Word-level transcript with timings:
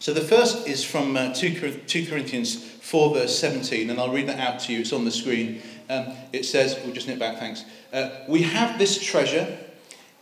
So 0.00 0.14
the 0.14 0.22
first 0.22 0.66
is 0.66 0.82
from 0.82 1.14
uh, 1.14 1.34
2, 1.34 1.82
2 1.86 2.06
Corinthians 2.06 2.56
4, 2.56 3.14
verse 3.14 3.38
17, 3.38 3.90
and 3.90 4.00
I'll 4.00 4.10
read 4.10 4.28
that 4.28 4.38
out 4.38 4.58
to 4.60 4.72
you. 4.72 4.80
It's 4.80 4.94
on 4.94 5.04
the 5.04 5.10
screen. 5.10 5.60
Um, 5.90 6.14
it 6.32 6.46
says, 6.46 6.80
we'll 6.82 6.94
just 6.94 7.06
nip 7.06 7.18
back, 7.18 7.38
thanks. 7.38 7.66
Uh, 7.92 8.08
we 8.26 8.40
have 8.40 8.78
this 8.78 8.98
treasure 8.98 9.58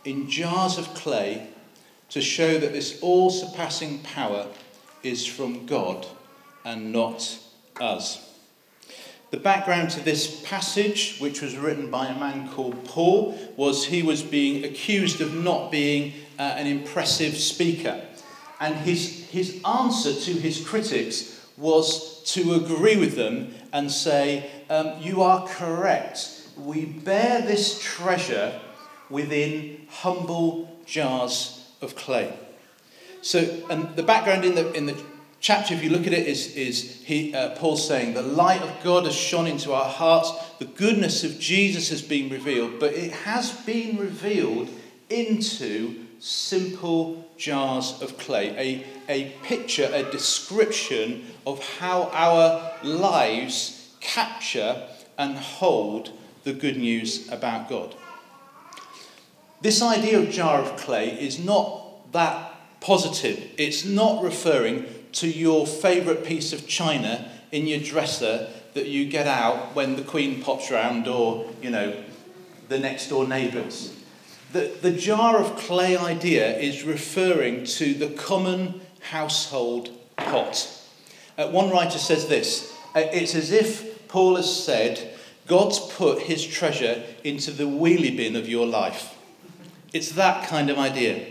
in 0.03 0.29
jars 0.29 0.77
of 0.77 0.93
clay 0.95 1.47
to 2.09 2.19
show 2.19 2.57
that 2.57 2.73
this 2.73 2.99
all 3.01 3.29
surpassing 3.29 3.99
power 3.99 4.47
is 5.01 5.25
from 5.25 5.65
God 5.65 6.05
and 6.65 6.91
not 6.91 7.39
us. 7.79 8.29
The 9.31 9.37
background 9.37 9.91
to 9.91 10.01
this 10.01 10.41
passage, 10.41 11.19
which 11.19 11.41
was 11.41 11.55
written 11.55 11.89
by 11.89 12.07
a 12.07 12.19
man 12.19 12.49
called 12.49 12.83
Paul, 12.83 13.39
was 13.55 13.85
he 13.85 14.03
was 14.03 14.23
being 14.23 14.65
accused 14.65 15.21
of 15.21 15.33
not 15.33 15.71
being 15.71 16.15
uh, 16.37 16.41
an 16.41 16.67
impressive 16.67 17.37
speaker. 17.37 18.01
And 18.59 18.75
his, 18.75 19.27
his 19.29 19.61
answer 19.63 20.13
to 20.13 20.31
his 20.33 20.65
critics 20.65 21.39
was 21.57 22.23
to 22.33 22.53
agree 22.53 22.97
with 22.97 23.15
them 23.15 23.53
and 23.71 23.91
say, 23.91 24.49
um, 24.69 24.93
You 25.01 25.21
are 25.21 25.47
correct. 25.47 26.47
We 26.57 26.85
bear 26.85 27.41
this 27.41 27.81
treasure 27.81 28.59
within 29.09 29.87
humble 29.89 30.79
jars 30.85 31.69
of 31.81 31.95
clay. 31.95 32.33
So, 33.21 33.39
and 33.69 33.95
the 33.95 34.03
background 34.03 34.45
in 34.45 34.55
the, 34.55 34.71
in 34.73 34.85
the 34.85 35.01
chapter, 35.39 35.73
if 35.73 35.83
you 35.83 35.89
look 35.89 36.07
at 36.07 36.13
it, 36.13 36.27
is, 36.27 36.55
is 36.55 37.01
he, 37.03 37.33
uh, 37.33 37.55
Paul 37.55 37.77
saying, 37.77 38.13
The 38.13 38.21
light 38.21 38.61
of 38.61 38.83
God 38.83 39.05
has 39.05 39.15
shone 39.15 39.47
into 39.47 39.73
our 39.73 39.89
hearts, 39.89 40.31
the 40.59 40.65
goodness 40.65 41.23
of 41.23 41.39
Jesus 41.39 41.89
has 41.89 42.01
been 42.01 42.29
revealed, 42.29 42.79
but 42.79 42.93
it 42.93 43.11
has 43.11 43.51
been 43.51 43.97
revealed 43.97 44.69
into 45.09 46.05
simple 46.19 47.25
jars 47.37 48.01
of 48.01 48.17
clay, 48.17 48.85
a, 49.07 49.11
a 49.11 49.29
picture, 49.43 49.89
a 49.93 50.03
description 50.11 51.25
of 51.47 51.63
how 51.77 52.09
our 52.13 52.73
lives 52.83 53.95
capture 53.99 54.87
and 55.17 55.37
hold 55.37 56.11
the 56.43 56.53
good 56.53 56.77
news 56.77 57.29
about 57.31 57.69
God. 57.69 57.95
This 59.61 59.81
idea 59.81 60.19
of 60.19 60.29
jar 60.29 60.61
of 60.61 60.77
clay 60.77 61.09
is 61.09 61.37
not 61.37 62.11
that 62.13 62.53
positive. 62.79 63.51
It's 63.57 63.83
not 63.83 64.23
referring 64.23 64.85
to 65.13 65.27
your 65.27 65.67
favourite 65.67 66.23
piece 66.23 66.53
of 66.53 66.67
china 66.67 67.29
in 67.51 67.67
your 67.67 67.79
dresser 67.79 68.49
that 68.73 68.87
you 68.87 69.09
get 69.09 69.27
out 69.27 69.75
when 69.75 69.95
the 69.95 70.01
Queen 70.01 70.41
pops 70.41 70.71
round 70.71 71.07
or, 71.07 71.49
you 71.61 71.69
know, 71.69 72.03
the 72.69 72.79
next 72.79 73.09
door 73.09 73.27
neighbours. 73.27 73.93
The, 74.51 74.71
the 74.81 74.91
jar 74.91 75.37
of 75.37 75.57
clay 75.57 75.95
idea 75.95 76.57
is 76.57 76.83
referring 76.83 77.65
to 77.65 77.93
the 77.93 78.09
common 78.09 78.81
household 78.99 79.89
pot. 80.17 80.67
Uh, 81.37 81.49
one 81.49 81.69
writer 81.69 81.99
says 81.99 82.27
this 82.27 82.75
uh, 82.95 83.01
it's 83.13 83.35
as 83.35 83.51
if 83.51 84.07
Paul 84.07 84.37
has 84.37 84.63
said, 84.63 85.13
God's 85.45 85.79
put 85.79 86.23
his 86.23 86.45
treasure 86.45 87.03
into 87.23 87.51
the 87.51 87.65
wheelie 87.65 88.15
bin 88.15 88.35
of 88.35 88.49
your 88.49 88.65
life. 88.65 89.15
It's 89.93 90.13
that 90.13 90.47
kind 90.47 90.69
of 90.69 90.79
idea. 90.79 91.25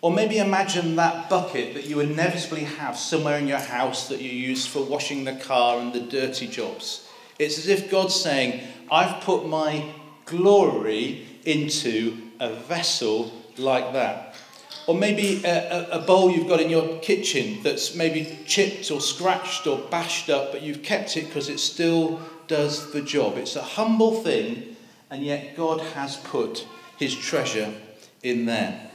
Or 0.00 0.12
maybe 0.12 0.38
imagine 0.38 0.96
that 0.96 1.28
bucket 1.28 1.74
that 1.74 1.86
you 1.86 2.00
inevitably 2.00 2.64
have 2.64 2.96
somewhere 2.96 3.38
in 3.38 3.48
your 3.48 3.58
house 3.58 4.08
that 4.08 4.20
you 4.20 4.30
use 4.30 4.66
for 4.66 4.82
washing 4.82 5.24
the 5.24 5.34
car 5.34 5.78
and 5.78 5.92
the 5.92 6.00
dirty 6.00 6.46
jobs. 6.46 7.06
It's 7.38 7.58
as 7.58 7.68
if 7.68 7.90
God's 7.90 8.14
saying, 8.14 8.62
I've 8.90 9.22
put 9.22 9.46
my 9.46 9.92
glory 10.24 11.26
into 11.44 12.30
a 12.38 12.54
vessel 12.54 13.32
like 13.56 13.92
that. 13.92 14.34
Or 14.86 14.94
maybe 14.94 15.44
a, 15.44 15.88
a, 15.90 15.98
bowl 16.00 16.30
you've 16.30 16.48
got 16.48 16.60
in 16.60 16.70
your 16.70 16.98
kitchen 16.98 17.62
that's 17.62 17.94
maybe 17.94 18.38
chipped 18.46 18.90
or 18.90 19.00
scratched 19.00 19.66
or 19.66 19.78
bashed 19.78 20.30
up, 20.30 20.52
but 20.52 20.62
you've 20.62 20.82
kept 20.82 21.16
it 21.16 21.26
because 21.26 21.48
it 21.48 21.60
still 21.60 22.20
does 22.48 22.92
the 22.92 23.02
job. 23.02 23.36
It's 23.36 23.56
a 23.56 23.62
humble 23.62 24.22
thing, 24.22 24.76
and 25.10 25.22
yet 25.22 25.56
God 25.56 25.80
has 25.80 26.16
put 26.16 26.66
his 26.98 27.14
treasure 27.14 27.72
in 28.22 28.46
there. 28.46 28.90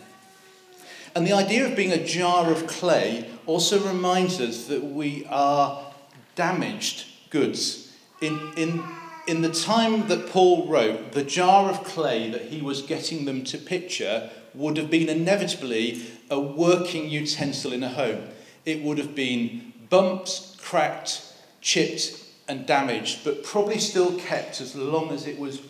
And 1.16 1.26
the 1.26 1.34
idea 1.34 1.66
of 1.66 1.78
being 1.78 1.94
a 1.94 2.04
jar 2.04 2.52
of 2.52 2.68
clay 2.68 3.30
also 3.46 3.80
reminds 3.88 4.42
us 4.42 4.66
that 4.66 4.84
we 4.84 5.26
are 5.30 5.94
damaged 6.36 7.06
goods. 7.30 7.94
In, 8.22 8.52
in 8.58 8.84
in 9.28 9.42
the 9.42 9.52
time 9.52 10.08
that 10.08 10.30
Paul 10.30 10.68
wrote, 10.68 11.14
the 11.14 11.24
jar 11.24 11.70
of 11.70 11.84
clay 11.84 12.30
that 12.30 12.44
he 12.44 12.62
was 12.62 12.82
getting 12.82 13.26
them 13.26 13.44
to 13.46 13.58
picture 13.58 14.30
would 14.54 14.78
have 14.78 14.90
been 14.90 15.10
inevitably 15.10 16.06
a 16.30 16.40
working 16.40 17.10
utensil 17.10 17.74
in 17.74 17.84
a 17.84 17.90
home. 17.90 18.28
It 18.66 18.82
would 18.82 18.98
have 18.98 19.16
been 19.16 19.74
bumped, 19.90 20.58
cracked, 20.60 21.34
chipped, 21.62 22.24
and 22.48 22.66
damaged, 22.66 23.24
but 23.24 23.44
probably 23.44 23.80
still 23.80 24.18
kept 24.20 24.62
as 24.62 24.76
long 24.76 25.12
as 25.12 25.28
it 25.28 25.40
was 25.40 25.62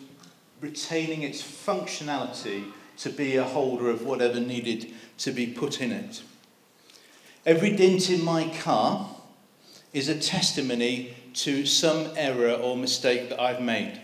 retaining 0.60 1.22
its 1.22 1.42
functionality 1.42 2.64
to 2.98 3.10
be 3.10 3.36
a 3.36 3.44
holder 3.44 3.90
of 3.90 4.02
whatever 4.02 4.40
needed 4.40 4.92
to 5.18 5.32
be 5.32 5.46
put 5.46 5.80
in 5.80 5.92
it. 5.92 6.22
Every 7.44 7.74
dent 7.76 8.10
in 8.10 8.24
my 8.24 8.48
car 8.60 9.14
is 9.92 10.08
a 10.08 10.18
testimony 10.18 11.14
to 11.36 11.66
some 11.66 12.08
error 12.16 12.52
or 12.52 12.76
mistake 12.76 13.28
that 13.28 13.40
I've 13.40 13.60
made. 13.60 14.00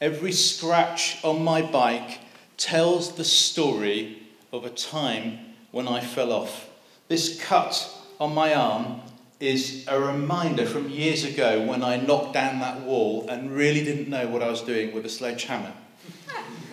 Every 0.00 0.32
scratch 0.32 1.22
on 1.22 1.44
my 1.44 1.62
bike 1.62 2.20
tells 2.56 3.12
the 3.12 3.24
story 3.24 4.22
of 4.52 4.64
a 4.64 4.70
time 4.70 5.38
when 5.70 5.86
I 5.86 6.00
fell 6.00 6.32
off. 6.32 6.68
This 7.08 7.40
cut 7.42 7.90
on 8.18 8.34
my 8.34 8.54
arm 8.54 9.00
is 9.40 9.84
a 9.88 10.00
reminder 10.00 10.64
from 10.64 10.88
years 10.88 11.24
ago 11.24 11.64
when 11.66 11.82
I 11.82 11.96
knocked 11.96 12.32
down 12.32 12.60
that 12.60 12.80
wall 12.80 13.28
and 13.28 13.50
really 13.50 13.84
didn't 13.84 14.08
know 14.08 14.26
what 14.28 14.42
I 14.42 14.48
was 14.48 14.62
doing 14.62 14.94
with 14.94 15.04
a 15.04 15.10
sledgehammer. 15.10 15.72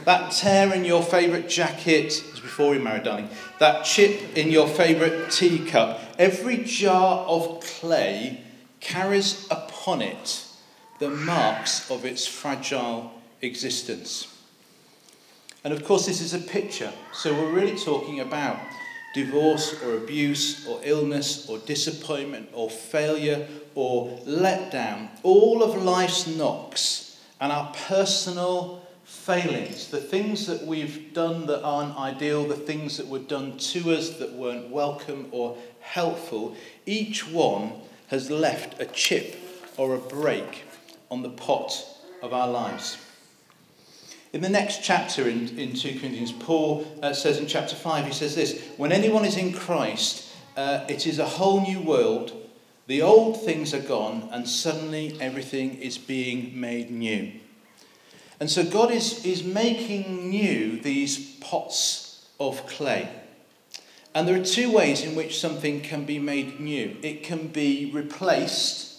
That 0.06 0.31
tear 0.31 0.73
in 0.73 0.84
your 0.84 1.03
favourite 1.03 1.47
jacket, 1.47 2.23
was 2.31 2.40
before 2.40 2.72
we 2.72 2.79
married, 2.79 3.03
darling, 3.03 3.29
that 3.59 3.85
chip 3.85 4.35
in 4.35 4.50
your 4.50 4.68
favourite 4.68 5.29
teacup, 5.29 6.00
every 6.18 6.63
jar 6.63 7.19
of 7.28 7.59
clay 7.59 8.41
carries 8.79 9.47
upon 9.81 10.00
it 10.00 10.46
the 11.00 11.09
marks 11.09 11.90
of 11.90 12.06
its 12.06 12.28
fragile 12.28 13.12
existence. 13.42 14.28
And 15.64 15.74
of 15.74 15.84
course, 15.84 16.06
this 16.06 16.22
is 16.22 16.36
a 16.36 16.40
picture, 16.40 16.94
so 17.12 17.34
we're 17.34 17.52
really 17.52 17.75
talking 17.75 18.20
about 18.20 18.59
divorce 19.16 19.81
or 19.81 19.97
abuse 19.97 20.68
or 20.68 20.80
illness 20.84 21.50
or 21.50 21.58
disappointment 21.58 22.50
or 22.53 22.70
failure 22.70 23.47
or 23.74 24.09
letdown, 24.20 25.09
all 25.24 25.64
of 25.64 25.81
life's 25.81 26.28
knocks 26.28 27.20
and 27.40 27.52
our 27.52 27.74
personal 27.88 28.88
failings, 29.03 29.88
the 29.88 30.00
things 30.00 30.46
that 30.46 30.64
we've 30.64 31.12
done 31.12 31.47
that 31.47 31.64
aren't 31.64 31.97
ideal, 31.97 32.47
the 32.47 32.53
things 32.53 32.97
that 32.97 33.08
were 33.08 33.18
done 33.18 33.58
to 33.58 33.91
us 33.91 34.12
that 34.20 34.31
weren't 34.34 34.70
welcome 34.70 35.28
or 35.31 35.58
helpful, 35.80 36.56
each 36.86 37.28
one 37.28 37.72
has 38.09 38.30
left 38.30 38.80
a 38.80 38.86
chip 38.86 39.36
or 39.78 39.96
a 39.96 40.00
break 40.00 40.64
on 41.09 41.22
the 41.22 41.30
pot 41.30 41.86
of 42.22 42.34
our 42.34 42.48
lives. 42.48 42.98
In 44.34 44.42
the 44.42 44.50
next 44.50 44.84
chapter 44.84 45.28
in, 45.28 45.59
in 45.59 45.74
2 45.74 46.00
Corinthians, 46.00 46.32
Paul 46.32 46.86
uh, 47.02 47.14
says 47.14 47.38
in 47.38 47.48
chapter 47.48 47.76
5, 47.76 48.06
he 48.06 48.14
says 48.14 48.36
this 48.36 48.66
When 48.78 48.92
anyone 48.92 49.26
is 49.26 49.36
in 49.36 49.54
Christ, 49.54 50.34
uh, 50.56 50.86
it 50.88 51.06
is 51.06 51.20
a 51.20 51.26
whole 51.26 51.62
new 51.62 51.82
world. 51.82 52.34
The 52.88 53.02
old 53.02 53.42
things 53.42 53.74
are 53.74 53.82
gone, 53.82 54.30
and 54.32 54.48
suddenly 54.48 55.18
everything 55.20 55.76
is 55.76 55.98
being 55.98 56.59
made 56.59 56.90
new. 56.92 57.34
And 58.40 58.50
so 58.50 58.66
God 58.66 58.92
is, 58.92 59.24
is 59.24 59.44
making 59.44 60.30
new 60.30 60.80
these 60.80 61.36
pots 61.36 62.28
of 62.40 62.66
clay. 62.68 63.08
And 64.16 64.28
there 64.28 64.40
are 64.40 64.44
two 64.44 64.72
ways 64.72 65.03
in 65.03 65.16
which 65.16 65.40
something 65.40 65.82
can 65.82 66.06
be 66.06 66.20
made 66.20 66.59
new 66.59 66.98
it 67.02 67.24
can 67.24 67.48
be 67.48 67.91
replaced, 67.94 68.91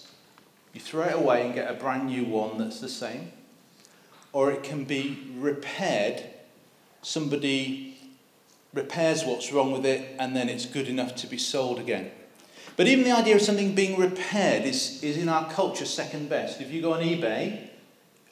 you 0.73 0.81
throw 0.81 1.05
it 1.05 1.15
away 1.15 1.45
and 1.45 1.55
get 1.55 1.71
a 1.71 1.75
brand 1.75 2.07
new 2.07 2.25
one 2.25 2.59
that's 2.59 2.81
the 2.81 2.89
same, 2.89 3.33
or 4.33 4.51
it 4.51 4.63
can 4.63 4.85
be 4.85 5.31
repaired. 5.37 6.23
Somebody 7.03 7.99
repairs 8.73 9.25
what's 9.25 9.53
wrong 9.53 9.73
with 9.73 9.85
it 9.85 10.17
and 10.19 10.35
then 10.35 10.49
it's 10.49 10.65
good 10.67 10.89
enough 10.89 11.15
to 11.17 11.27
be 11.27 11.37
sold 11.37 11.79
again. 11.79 12.11
But 12.77 12.87
even 12.87 13.05
the 13.05 13.13
idea 13.13 13.35
of 13.35 13.43
something 13.43 13.75
being 13.75 14.01
repaired 14.01 14.65
is, 14.65 15.03
is 15.03 15.19
in 15.19 15.29
our 15.29 15.51
culture 15.51 15.85
second 15.85 16.31
best. 16.31 16.61
If 16.61 16.73
you 16.73 16.81
go 16.81 16.95
on 16.95 17.03
eBay 17.03 17.69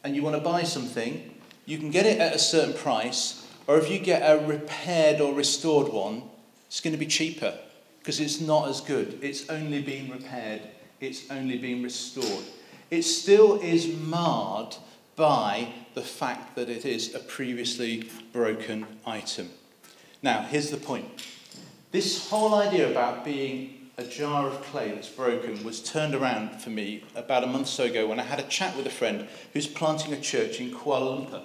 and 0.02 0.16
you 0.16 0.22
want 0.22 0.36
to 0.36 0.42
buy 0.42 0.62
something, 0.62 1.34
you 1.66 1.76
can 1.76 1.90
get 1.90 2.06
it 2.06 2.18
at 2.18 2.34
a 2.34 2.38
certain 2.38 2.74
price, 2.74 3.46
or 3.66 3.78
if 3.78 3.90
you 3.90 3.98
get 3.98 4.22
a 4.22 4.44
repaired 4.46 5.20
or 5.20 5.34
restored 5.34 5.92
one, 5.92 6.22
it's 6.66 6.80
going 6.80 6.92
to 6.92 6.98
be 6.98 7.06
cheaper 7.06 7.58
because 7.98 8.18
it's 8.18 8.40
not 8.40 8.68
as 8.68 8.80
good. 8.80 9.18
It's 9.22 9.50
only 9.50 9.82
been 9.82 10.10
repaired, 10.10 10.62
it's 11.00 11.30
only 11.30 11.58
been 11.58 11.82
restored. 11.82 12.44
It 12.90 13.02
still 13.02 13.60
is 13.60 13.86
marred 13.98 14.76
by 15.16 15.72
the 15.94 16.02
fact 16.02 16.56
that 16.56 16.68
it 16.68 16.84
is 16.84 17.14
a 17.14 17.18
previously 17.18 18.08
broken 18.32 18.86
item. 19.06 19.50
Now, 20.22 20.42
here's 20.42 20.70
the 20.70 20.76
point 20.76 21.06
this 21.92 22.28
whole 22.28 22.54
idea 22.54 22.90
about 22.90 23.24
being 23.24 23.90
a 23.96 24.04
jar 24.04 24.46
of 24.46 24.62
clay 24.62 24.92
that's 24.92 25.08
broken 25.08 25.62
was 25.64 25.82
turned 25.82 26.14
around 26.14 26.60
for 26.60 26.70
me 26.70 27.04
about 27.14 27.44
a 27.44 27.46
month 27.46 27.66
or 27.66 27.70
so 27.70 27.84
ago 27.84 28.06
when 28.06 28.20
I 28.20 28.22
had 28.22 28.38
a 28.38 28.44
chat 28.44 28.76
with 28.76 28.86
a 28.86 28.90
friend 28.90 29.28
who's 29.52 29.66
planting 29.66 30.12
a 30.12 30.20
church 30.20 30.60
in 30.60 30.70
Kuala 30.70 31.26
Lumpur. 31.26 31.42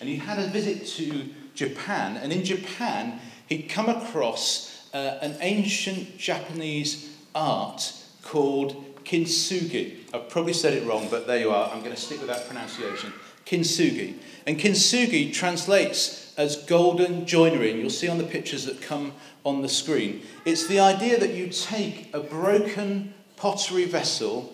And 0.00 0.08
he 0.08 0.16
had 0.16 0.38
a 0.38 0.46
visit 0.46 0.86
to 0.96 1.28
Japan, 1.54 2.16
and 2.16 2.32
in 2.32 2.44
Japan, 2.44 3.20
he'd 3.48 3.68
come 3.68 3.88
across 3.88 4.88
uh, 4.94 5.18
an 5.20 5.36
ancient 5.40 6.16
Japanese 6.16 7.14
art 7.34 7.92
called 8.22 8.84
kintsugi. 9.08 10.00
I've 10.12 10.28
probably 10.28 10.52
said 10.52 10.74
it 10.74 10.86
wrong, 10.86 11.08
but 11.10 11.26
there 11.26 11.38
you 11.38 11.50
are. 11.50 11.70
I'm 11.70 11.80
going 11.80 11.94
to 11.94 12.00
stick 12.00 12.18
with 12.18 12.28
that 12.28 12.46
pronunciation. 12.46 13.12
Kintsugi. 13.46 14.18
And 14.46 14.58
kintsugi 14.58 15.32
translates 15.32 16.34
as 16.36 16.56
golden 16.56 17.26
joinery, 17.26 17.70
and 17.70 17.80
you'll 17.80 17.90
see 17.90 18.08
on 18.08 18.18
the 18.18 18.24
pictures 18.24 18.66
that 18.66 18.82
come 18.82 19.14
on 19.44 19.62
the 19.62 19.68
screen. 19.68 20.22
It's 20.44 20.66
the 20.66 20.78
idea 20.78 21.18
that 21.18 21.34
you 21.34 21.48
take 21.48 22.14
a 22.14 22.20
broken 22.20 23.14
pottery 23.36 23.86
vessel 23.86 24.52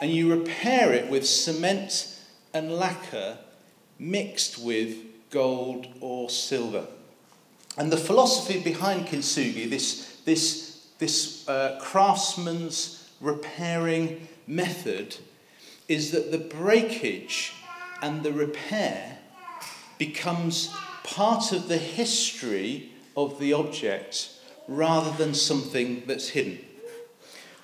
and 0.00 0.12
you 0.12 0.32
repair 0.32 0.92
it 0.92 1.10
with 1.10 1.26
cement 1.26 2.20
and 2.54 2.72
lacquer 2.72 3.38
mixed 3.98 4.58
with 4.58 4.96
gold 5.30 5.88
or 6.00 6.30
silver. 6.30 6.86
And 7.76 7.92
the 7.92 7.96
philosophy 7.96 8.60
behind 8.60 9.06
kintsugi, 9.06 9.68
this, 9.68 10.20
this, 10.24 10.86
this 10.98 11.48
uh, 11.48 11.78
craftsman's 11.82 12.97
repairing 13.20 14.28
method, 14.46 15.16
is 15.88 16.10
that 16.10 16.30
the 16.30 16.38
breakage 16.38 17.54
and 18.02 18.22
the 18.22 18.32
repair 18.32 19.18
becomes 19.98 20.74
part 21.02 21.52
of 21.52 21.68
the 21.68 21.78
history 21.78 22.92
of 23.16 23.38
the 23.40 23.52
object 23.52 24.30
rather 24.68 25.10
than 25.16 25.34
something 25.34 26.02
that's 26.06 26.28
hidden. 26.28 26.58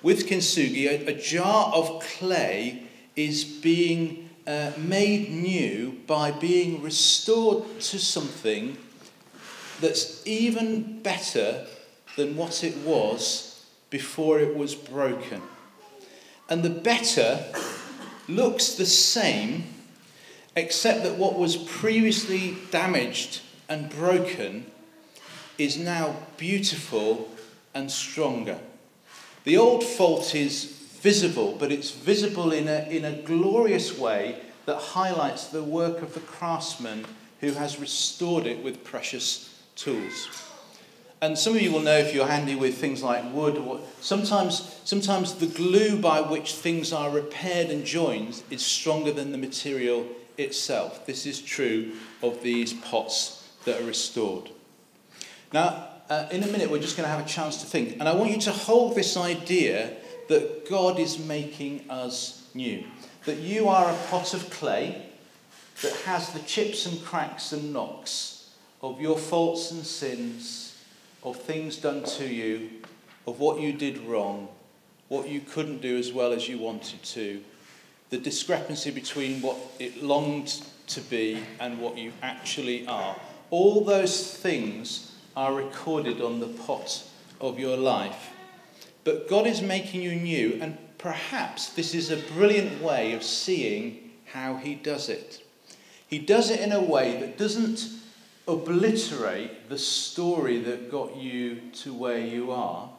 With 0.01 0.27
kintsugi, 0.27 0.87
a, 0.87 1.11
a 1.11 1.13
jar 1.13 1.71
of 1.73 2.01
clay 2.01 2.83
is 3.15 3.43
being 3.43 4.29
uh, 4.45 4.71
made 4.77 5.31
new 5.31 6.01
by 6.05 6.31
being 6.31 6.81
restored 6.81 7.79
to 7.81 7.99
something 7.99 8.77
that's 9.81 10.25
even 10.27 11.01
better 11.01 11.65
than 12.15 12.35
what 12.35 12.63
it 12.63 12.77
was 12.77 13.54
before 13.95 14.39
it 14.39 14.57
was 14.57 14.75
broken. 14.75 15.41
And 16.49 16.63
the 16.63 16.69
better 16.69 17.45
looks 18.27 18.73
the 18.73 18.85
same, 18.85 19.63
except 20.53 21.03
that 21.03 21.15
what 21.15 21.39
was 21.39 21.55
previously 21.55 22.57
damaged 22.71 23.39
and 23.69 23.89
broken 23.89 24.69
is 25.57 25.77
now 25.77 26.13
beautiful 26.35 27.29
and 27.73 27.89
stronger. 27.89 28.59
The 29.45 29.55
old 29.55 29.81
fault 29.81 30.35
is 30.35 30.65
visible, 30.99 31.55
but 31.57 31.71
it's 31.71 31.91
visible 31.91 32.51
in 32.51 32.67
a, 32.67 32.85
in 32.89 33.05
a 33.05 33.21
glorious 33.21 33.97
way 33.97 34.41
that 34.65 34.75
highlights 34.75 35.47
the 35.47 35.63
work 35.63 36.01
of 36.01 36.13
the 36.13 36.19
craftsman 36.19 37.05
who 37.39 37.53
has 37.53 37.79
restored 37.79 38.45
it 38.45 38.61
with 38.61 38.83
precious 38.83 39.57
tools. 39.77 40.44
And 41.21 41.37
some 41.37 41.55
of 41.55 41.61
you 41.61 41.71
will 41.71 41.79
know 41.79 41.97
if 41.97 42.13
you're 42.13 42.27
handy 42.27 42.55
with 42.55 42.77
things 42.77 43.01
like 43.01 43.33
wood, 43.33 43.57
or 43.57 43.79
sometimes, 44.01 44.79
sometimes 44.83 45.35
the 45.35 45.47
glue 45.47 45.99
by 45.99 46.21
which 46.21 46.53
things 46.55 46.91
are 46.91 47.09
repaired 47.09 47.69
and 47.69 47.85
joined 47.85 48.43
is 48.49 48.65
stronger 48.65 49.11
than 49.11 49.31
the 49.31 49.37
material 49.37 50.05
itself. 50.37 51.05
This 51.05 51.25
is 51.25 51.41
true 51.41 51.93
of 52.21 52.43
these 52.43 52.73
pots 52.73 53.47
that 53.63 53.81
are 53.81 53.85
restored. 53.85 54.49
Now, 55.53 55.87
uh, 56.09 56.27
in 56.31 56.43
a 56.43 56.47
minute, 56.47 56.69
we're 56.69 56.79
just 56.79 56.97
going 56.97 57.07
to 57.07 57.15
have 57.15 57.25
a 57.25 57.29
chance 57.29 57.61
to 57.61 57.65
think. 57.65 57.93
And 57.99 58.07
I 58.07 58.13
want 58.13 58.31
you 58.31 58.41
to 58.41 58.51
hold 58.51 58.95
this 58.95 59.17
idea 59.17 59.93
that 60.27 60.69
God 60.69 60.99
is 60.99 61.17
making 61.17 61.89
us 61.89 62.47
new. 62.53 62.83
That 63.25 63.37
you 63.37 63.69
are 63.69 63.89
a 63.89 63.97
pot 64.09 64.33
of 64.33 64.49
clay 64.49 65.05
that 65.81 65.93
has 66.05 66.29
the 66.31 66.39
chips 66.39 66.85
and 66.85 67.03
cracks 67.03 67.51
and 67.51 67.73
knocks 67.73 68.49
of 68.81 69.01
your 69.01 69.17
faults 69.17 69.71
and 69.71 69.85
sins, 69.85 70.74
of 71.25 71.35
things 71.35 71.77
done 71.77 72.03
to 72.03 72.25
you, 72.25 72.69
of 73.27 73.39
what 73.39 73.59
you 73.59 73.73
did 73.73 73.97
wrong, 73.99 74.47
what 75.07 75.27
you 75.27 75.41
couldn't 75.41 75.81
do 75.81 75.97
as 75.97 76.13
well 76.13 76.31
as 76.31 76.47
you 76.47 76.57
wanted 76.59 77.01
to, 77.03 77.41
the 78.11 78.17
discrepancy 78.17 78.91
between 78.91 79.41
what 79.41 79.57
it 79.79 80.01
longed 80.01 80.61
to 80.87 81.01
be 81.01 81.41
and 81.59 81.79
what 81.79 81.97
you 81.97 82.13
actually 82.21 82.85
are. 82.87 83.15
All 83.49 83.83
those 83.83 84.37
things 84.37 85.15
are 85.35 85.53
recorded 85.53 86.21
on 86.21 86.39
the 86.39 86.47
pot 86.47 87.03
of 87.41 87.59
your 87.59 87.75
life. 87.75 88.29
But 89.03 89.27
God 89.27 89.47
is 89.47 89.61
making 89.61 90.03
you 90.03 90.15
new, 90.15 90.59
and 90.61 90.77
perhaps 90.99 91.69
this 91.69 91.93
is 91.93 92.11
a 92.11 92.17
brilliant 92.33 92.81
way 92.81 93.13
of 93.13 93.23
seeing 93.23 94.11
how 94.31 94.57
He 94.57 94.75
does 94.75 95.09
it. 95.09 95.43
He 96.07 96.19
does 96.19 96.51
it 96.51 96.59
in 96.59 96.71
a 96.71 96.81
way 96.81 97.19
that 97.19 97.37
doesn't 97.37 97.87
obliterate 98.47 99.69
the 99.69 99.77
story 99.77 100.59
that 100.59 100.91
got 100.91 101.15
you 101.15 101.61
to 101.73 101.93
where 101.93 102.19
you 102.19 102.51
are, 102.51 102.89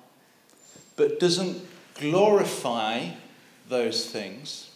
but 0.96 1.20
doesn't 1.20 1.64
glorify 1.94 3.10
those 3.68 4.06
things. 4.10 4.70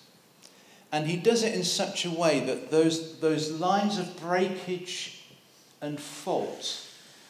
And 0.92 1.06
he 1.06 1.16
does 1.16 1.42
it 1.42 1.54
in 1.54 1.64
such 1.64 2.04
a 2.04 2.10
way 2.10 2.40
that 2.40 2.70
those, 2.70 3.18
those 3.20 3.50
lines 3.50 3.98
of 3.98 4.18
breakage 4.20 5.22
and 5.80 5.98
fault 6.00 6.86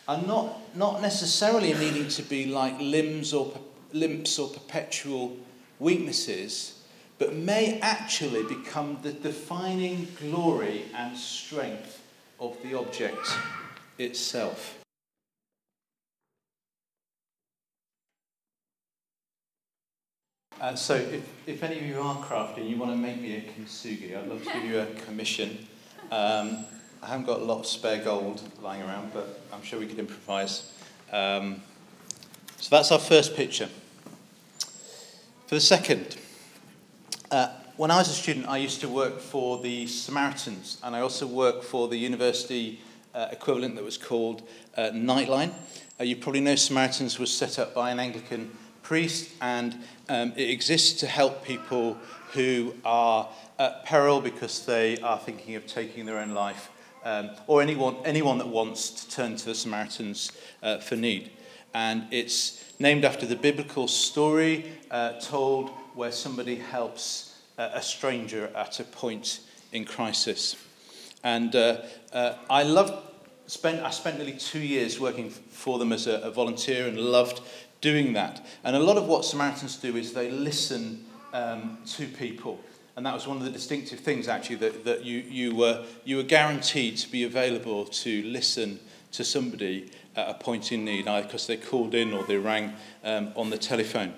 are 0.09 0.21
not, 0.23 0.77
not 0.77 1.03
necessarily 1.03 1.73
needing 1.75 2.09
to 2.09 2.23
be 2.23 2.47
like 2.47 2.79
limbs 2.81 3.33
or 3.33 3.53
limps 3.93 4.39
or 4.39 4.49
perpetual 4.49 5.37
weaknesses, 5.79 6.81
but 7.19 7.35
may 7.35 7.79
actually 7.81 8.43
become 8.43 8.99
the 9.03 9.13
defining 9.13 10.09
glory 10.19 10.85
and 10.95 11.17
strength 11.17 12.00
of 12.41 12.57
the 12.63 12.77
object 12.77 13.29
itself. 13.99 14.79
Uh, 20.61 20.75
so, 20.75 20.95
if, 20.95 21.27
if 21.47 21.63
any 21.63 21.79
of 21.79 21.87
you 21.87 22.01
are 22.01 22.23
crafty 22.23 22.63
and 22.63 22.71
you 22.71 22.77
want 22.77 22.93
to 22.93 22.97
make 22.97 23.21
me 23.21 23.37
a 23.37 23.41
kintsugi, 23.41 24.17
I'd 24.17 24.27
love 24.27 24.45
to 24.45 24.53
give 24.53 24.65
you 24.65 24.81
a 24.81 24.87
commission. 25.07 25.67
Um, 26.11 26.67
I 27.03 27.07
haven't 27.07 27.25
got 27.25 27.41
a 27.41 27.45
lot 27.45 27.61
of 27.61 27.67
spare 27.67 28.03
gold 28.05 28.43
lying 28.61 28.83
around, 28.83 29.13
but 29.15 29.41
I'm 29.53 29.63
sure 29.63 29.81
we 29.81 29.87
could 29.87 29.99
improvise. 29.99 30.71
Um, 31.13 31.63
so 32.59 32.77
that's 32.77 32.93
our 32.93 32.99
first 32.99 33.35
picture. 33.35 33.71
For 35.47 35.55
the 35.55 35.61
second, 35.61 36.17
uh, 37.31 37.55
when 37.81 37.91
I 37.91 37.97
was 37.97 38.11
a 38.11 38.13
student, 38.13 38.47
I 38.47 38.59
used 38.59 38.83
to 38.83 38.91
work 38.91 39.21
for 39.21 39.59
the 39.59 39.87
Samaritans, 39.87 40.77
and 40.83 40.95
I 40.95 41.01
also 41.01 41.27
worked 41.27 41.65
for 41.65 41.89
the 41.89 41.97
university 41.97 42.79
uh, 43.15 43.29
equivalent 43.33 43.75
that 43.77 43.83
was 43.83 43.97
called 43.97 44.43
uh, 44.77 44.91
Nightline. 44.93 45.51
Uh, 45.99 46.05
you 46.05 46.17
probably 46.17 46.43
know 46.43 46.57
Samaritans 46.57 47.19
was 47.19 47.33
set 47.33 47.59
up 47.59 47.75
by 47.75 47.91
an 47.91 47.99
Anglican 47.99 48.51
priest, 48.83 49.31
and 49.41 49.79
um, 50.11 50.35
it 50.37 50.51
exists 50.51 51.01
to 51.01 51.07
help 51.07 51.43
people 51.43 51.97
who 52.33 52.75
are 52.85 53.31
at 53.59 53.87
peril 53.87 54.21
because 54.21 54.67
they 54.67 54.99
are 54.99 55.19
thinking 55.19 55.55
of 55.55 55.67
taking 55.67 56.05
their 56.05 56.19
own 56.19 56.33
life 56.33 56.69
um, 57.07 57.31
or 57.47 57.63
anyone, 57.63 57.97
anyone 58.05 58.37
that 58.37 58.49
wants 58.49 58.91
to 58.91 59.11
turn 59.11 59.37
to 59.37 59.47
the 59.47 59.55
Samaritans 59.55 60.33
uh, 60.63 60.81
for 60.81 60.97
need. 60.97 61.31
And 61.73 62.09
it's 62.11 62.63
named 62.79 63.07
after 63.07 63.25
the 63.25 63.37
biblical 63.37 63.89
story 63.89 64.71
uh, 64.91 65.13
told 65.13 65.71
where 65.95 66.13
somebody 66.13 66.57
helps 66.57 67.30
a 67.75 67.83
stranger 67.83 68.51
at 68.55 68.81
a 68.81 68.85
point 68.85 69.41
in 69.73 69.85
crisis. 69.85 70.57
And 71.23 71.55
uh, 71.55 71.83
uh, 72.13 72.35
I 72.49 72.63
loved, 72.63 72.95
spent, 73.47 73.83
I 73.83 73.91
spent 73.91 74.17
nearly 74.19 74.37
two 74.37 74.61
years 74.61 74.99
working 74.99 75.31
for 75.31 75.79
them 75.79 75.93
as 75.93 76.07
a, 76.07 76.15
a 76.21 76.31
volunteer 76.31 76.87
and 76.87 76.99
loved 76.99 77.41
doing 77.81 78.15
that. 78.15 78.45
And 78.65 78.77
a 78.77 78.81
lot 78.81 78.97
of 78.97 79.07
what 79.07 79.25
Samaritans 79.25 79.77
do 79.77 79.97
is 79.97 80.13
they 80.13 80.31
listen 80.31 81.05
um, 81.33 81.79
to 81.87 82.07
people. 82.07 82.61
And 82.97 83.07
that 83.07 83.15
was 83.15 83.27
one 83.27 83.37
of 83.37 83.45
the 83.45 83.51
distinctive 83.51 84.01
things, 84.01 84.29
actually, 84.29 84.57
that, 84.57 84.85
that 84.85 85.05
you, 85.05 85.19
you, 85.19 85.55
were, 85.55 85.85
you 86.05 86.17
were 86.17 86.23
guaranteed 86.23 86.97
to 86.99 87.11
be 87.11 87.25
available 87.25 87.85
to 87.85 88.23
listen 88.25 88.81
to 89.13 89.25
somebody 89.25 89.91
at 90.17 90.29
a 90.29 90.35
point 90.35 90.73
in 90.73 90.85
need, 90.85 91.07
either 91.07 91.27
because 91.27 91.47
they 91.47 91.57
called 91.57 91.95
in 91.95 92.13
or 92.13 92.25
they 92.25 92.37
rang 92.37 92.75
um, 93.05 93.33
on 93.37 93.51
the 93.51 93.59
telephone. 93.59 94.13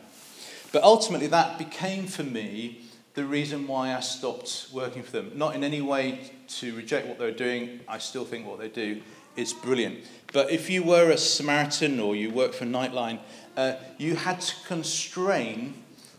But 0.72 0.82
ultimately, 0.82 1.26
that 1.28 1.58
became 1.58 2.06
for 2.06 2.24
me 2.24 2.80
the 3.14 3.24
reason 3.24 3.66
why 3.66 3.94
I 3.94 4.00
stopped 4.00 4.68
working 4.72 5.02
for 5.02 5.12
them. 5.12 5.32
Not 5.34 5.54
in 5.54 5.64
any 5.64 5.80
way 5.80 6.30
to 6.58 6.74
reject 6.74 7.06
what 7.06 7.18
they're 7.18 7.30
doing, 7.30 7.80
I 7.86 7.98
still 7.98 8.24
think 8.24 8.46
what 8.46 8.58
they 8.58 8.68
do 8.68 9.02
is 9.36 9.52
brilliant. 9.52 10.04
But 10.32 10.50
if 10.50 10.70
you 10.70 10.82
were 10.82 11.10
a 11.10 11.18
Samaritan 11.18 12.00
or 12.00 12.16
you 12.16 12.30
worked 12.30 12.54
for 12.54 12.64
Nightline, 12.64 13.18
uh, 13.56 13.74
you 13.98 14.16
had 14.16 14.40
to 14.40 14.54
constrain 14.66 15.74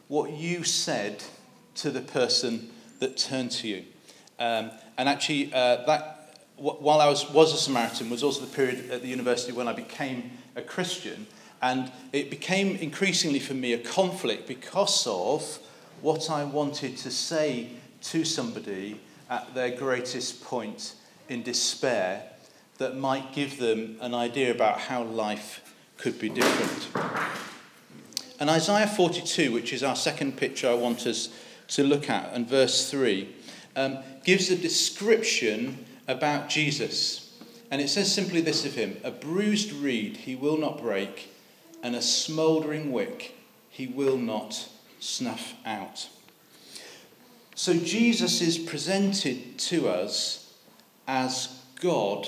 what 0.08 0.32
you 0.32 0.64
said 0.64 1.24
to 1.76 1.90
the 1.90 2.02
person 2.02 2.70
that 3.00 3.18
turned 3.18 3.52
to 3.52 3.68
you. 3.68 3.86
Um, 4.40 4.72
and 4.98 5.10
actually, 5.10 5.52
uh, 5.54 5.84
that 5.86 6.38
while 6.58 7.02
I 7.02 7.10
was, 7.10 7.30
was 7.32 7.54
a 7.54 7.58
Samaritan 7.58 8.10
was 8.10 8.24
also 8.24 8.42
the 8.42 8.56
period 8.56 8.92
at 8.92 9.02
the 9.02 9.08
university 9.08 9.52
when 9.52 9.68
I 9.68 9.74
became 9.74 10.32
a 10.56 10.62
Christian. 10.62 11.26
And 11.62 11.92
it 12.12 12.30
became 12.30 12.76
increasingly 12.76 13.40
for 13.40 13.54
me 13.54 13.74
a 13.74 13.78
conflict 13.80 14.48
because 14.48 15.08
of 15.08 15.60
what 16.04 16.30
I 16.30 16.44
wanted 16.44 16.98
to 16.98 17.10
say 17.10 17.70
to 18.02 18.26
somebody 18.26 19.00
at 19.30 19.56
their 19.56 19.72
greatest 19.72 20.44
point 20.44 20.96
in 21.30 21.44
despair 21.44 22.24
that 22.78 22.98
might 22.98 23.32
give 23.32 23.58
them 23.58 23.96
an 24.02 24.14
idea 24.14 24.52
about 24.52 24.82
how 24.82 25.04
life 25.04 25.74
could 25.98 26.20
be 26.20 26.28
different. 26.28 26.90
And 28.38 28.50
Isaiah 28.50 28.86
42, 28.86 29.54
which 29.54 29.72
is 29.72 29.82
our 29.82 29.96
second 29.96 30.36
picture 30.36 30.70
I 30.70 30.74
want 30.74 31.08
us 31.08 31.30
to 31.70 31.86
look 31.86 32.10
at, 32.10 32.34
and 32.34 32.50
verse 32.50 32.92
3, 32.92 33.34
um, 33.78 34.00
gives 34.26 34.52
a 34.52 34.58
description 34.58 35.86
about 36.10 36.50
Jesus. 36.50 37.34
And 37.72 37.82
it 37.82 37.88
says 37.88 38.14
simply 38.14 38.42
this 38.42 38.66
of 38.66 38.74
him 38.74 38.98
A 39.06 39.12
bruised 39.12 39.72
reed 39.72 40.18
he 40.18 40.36
will 40.36 40.58
not 40.58 40.82
break, 40.82 41.30
and 41.82 41.96
a 41.96 42.02
smouldering 42.02 42.92
wick 42.92 43.36
he 43.70 43.88
will 43.88 44.18
not 44.18 44.68
snuff 45.04 45.54
out. 45.66 46.08
So 47.56 47.74
Jesus 47.74 48.42
is 48.42 48.58
presented 48.58 49.60
to 49.60 49.90
us 49.90 50.54
as 51.08 51.60
God 51.80 52.28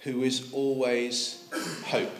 who 0.00 0.22
is 0.22 0.52
always 0.52 1.44
hope. 1.86 2.12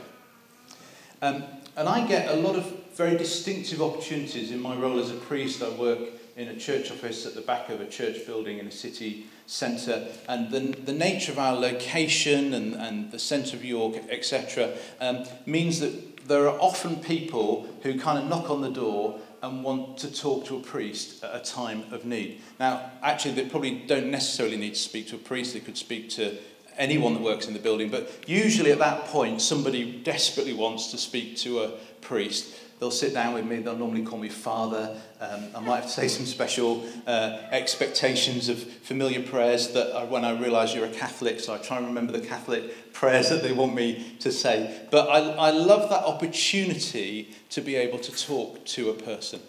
Um, 1.21 1.45
and 1.77 1.89
I 1.89 2.07
get 2.07 2.29
a 2.29 2.37
lot 2.37 2.57
of 2.57 2.65
very 2.95 3.17
distinctive 3.17 3.83
opportunities 3.83 4.51
in 4.51 4.61
my 4.61 4.75
role 4.75 4.99
as 4.99 5.11
a 5.11 5.15
priest. 5.15 5.63
I 5.63 5.69
work 5.71 5.99
in 6.37 6.49
a 6.49 6.57
church 6.57 6.91
office 6.91 7.27
at 7.27 7.35
the 7.35 7.41
back 7.41 7.69
of 7.69 7.81
a 7.81 7.87
church 7.87 8.27
building 8.27 8.59
in 8.59 8.67
a 8.67 8.73
city 8.73 9.27
centre, 9.47 10.07
and 10.29 10.51
the, 10.51 10.61
the 10.61 10.93
nature 10.93 11.33
of 11.33 11.39
our 11.39 11.55
location 11.55 12.55
and, 12.55 12.75
and 12.75 13.11
the 13.11 13.19
centre 13.19 13.57
of 13.57 13.65
York, 13.65 13.97
etc., 14.11 14.73
um, 15.01 15.25
means 15.47 15.81
that 15.81 16.17
there 16.29 16.49
are 16.49 16.59
often 16.61 16.97
people 16.97 17.69
who 17.83 17.99
kind 17.99 18.19
of 18.19 18.29
knock 18.29 18.51
on 18.51 18.61
the 18.61 18.71
door 18.71 19.19
and 19.47 19.63
want 19.63 19.99
to 19.99 20.13
talk 20.13 20.45
to 20.47 20.57
a 20.57 20.61
priest 20.61 21.23
at 21.23 21.35
a 21.35 21.39
time 21.39 21.85
of 21.93 22.05
need. 22.05 22.41
Now, 22.59 22.91
actually, 23.03 23.35
they 23.35 23.49
probably 23.49 23.79
don't 23.87 24.11
necessarily 24.11 24.57
need 24.57 24.75
to 24.75 24.81
speak 24.81 25.09
to 25.09 25.17
a 25.17 25.19
priest, 25.19 25.55
they 25.55 25.61
could 25.61 25.77
speak 25.77 26.11
to 26.11 26.37
anyone 26.77 27.15
that 27.15 27.23
works 27.23 27.47
in 27.47 27.55
the 27.55 27.61
building, 27.61 27.91
but 27.91 28.11
usually 28.27 28.73
at 28.73 28.79
that 28.79 29.05
point, 29.07 29.41
somebody 29.41 30.01
desperately 30.03 30.53
wants 30.53 30.91
to 30.91 30.99
speak 30.99 31.37
to 31.39 31.61
a 31.61 31.71
priest. 32.01 32.55
They'll 32.79 32.91
sit 32.91 33.15
down 33.15 33.33
with 33.33 33.47
me, 33.47 33.61
they'll 33.61 33.77
normally 33.77 34.03
call 34.03 34.19
me 34.19 34.29
father. 34.29 35.01
Um, 35.19 35.49
I 35.55 35.61
might 35.61 35.77
have 35.77 35.85
to 35.85 35.91
say 35.91 36.09
some 36.09 36.27
special 36.27 36.87
uh, 37.07 37.39
expectations 37.51 38.51
of 38.51 38.63
familiar 38.63 39.23
prayers 39.23 39.69
that 39.69 39.97
are 39.97 40.05
when 40.05 40.27
I 40.27 40.39
realise 40.39 40.75
you're 40.75 40.85
a 40.85 40.91
Catholic, 40.91 41.41
so 41.41 41.55
I 41.55 41.59
try 41.59 41.79
and 41.79 41.87
remember 41.87 42.13
the 42.13 42.27
Catholic 42.27 42.93
prayers 42.93 43.31
that 43.31 43.43
they 43.43 43.53
want 43.53 43.75
me 43.75 44.17
to 44.21 44.31
say. 44.31 44.87
But 44.91 45.09
I, 45.09 45.21
I 45.21 45.51
love 45.53 45.89
that 45.89 46.05
opportunity 46.05 47.35
to 47.51 47.63
be 47.63 47.77
able 47.77 47.99
to 48.01 48.13
talk 48.13 48.65
to 48.67 48.91
a 48.91 48.95
person. 48.95 49.41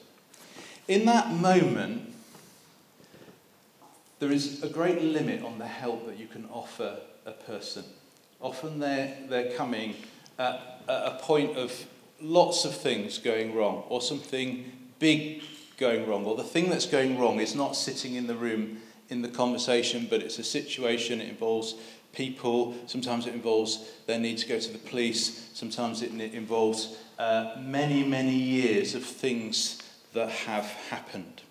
In 0.88 1.06
that 1.06 1.32
moment, 1.32 2.14
there 4.20 4.32
is 4.32 4.64
a 4.64 4.70
great 4.70 5.02
limit 5.02 5.44
on 5.44 5.60
the 5.60 5.68
help 5.68 6.08
that 6.08 6.18
you 6.18 6.28
can 6.28 6.46
offer 6.46 6.98
a 7.26 7.32
person. 7.32 7.84
Often 8.40 8.80
they're, 8.80 9.18
they're 9.28 9.52
coming 9.52 9.96
at, 10.40 10.82
at 10.88 11.06
a 11.08 11.20
point 11.22 11.58
of 11.58 11.74
lots 12.22 12.66
of 12.66 12.76
things 12.76 13.18
going 13.18 13.56
wrong, 13.56 13.84
or 13.90 14.02
something 14.02 14.72
big 15.00 15.42
going 15.78 16.08
wrong, 16.08 16.26
or 16.26 16.36
the 16.36 16.44
thing 16.44 16.70
that's 16.70 16.88
going 16.88 17.20
wrong 17.20 17.40
is 17.40 17.56
not 17.56 17.76
sitting 17.76 18.16
in 18.16 18.28
the 18.28 18.36
room 18.36 18.78
in 19.10 19.22
the 19.22 19.30
conversation, 19.30 20.08
but 20.10 20.22
it's 20.22 20.40
a 20.40 20.44
situation, 20.44 21.22
it 21.22 21.30
involves 21.30 21.76
people, 22.14 22.76
sometimes 22.88 23.28
it 23.28 23.34
involves 23.34 23.92
their 24.08 24.20
need 24.20 24.38
to 24.40 24.48
go 24.48 24.60
to 24.60 24.72
the 24.72 24.80
police, 24.80 25.50
sometimes 25.54 26.02
it 26.02 26.12
involves 26.12 26.98
uh, 27.20 27.56
many, 27.60 28.04
many 28.04 28.36
years 28.36 28.96
of 28.96 29.04
things 29.04 29.82
that 30.14 30.30
have 30.30 30.66
happened. 30.90 31.42